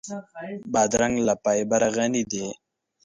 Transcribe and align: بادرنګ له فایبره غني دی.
بادرنګ 0.73 1.15
له 1.27 1.33
فایبره 1.43 1.87
غني 1.95 2.23
دی. 2.31 2.47